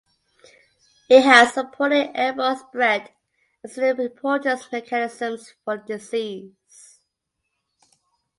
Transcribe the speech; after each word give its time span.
He 1.07 1.21
has 1.21 1.53
supported 1.53 2.17
airborne 2.19 2.57
spread 2.57 3.11
as 3.63 3.77
an 3.77 3.99
importance 4.01 4.67
mechanism 4.71 5.37
for 5.63 5.77
the 5.77 5.83
disease. 5.99 7.01